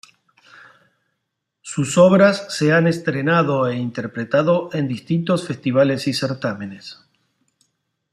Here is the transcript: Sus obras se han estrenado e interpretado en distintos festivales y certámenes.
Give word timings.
Sus 1.61 1.95
obras 1.99 2.47
se 2.51 2.73
han 2.73 2.87
estrenado 2.87 3.67
e 3.67 3.75
interpretado 3.77 4.71
en 4.73 4.87
distintos 4.87 5.45
festivales 5.45 6.07
y 6.07 6.13
certámenes. 6.15 7.05